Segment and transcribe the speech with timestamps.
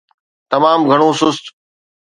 [0.51, 1.43] تمام گهڻو سست.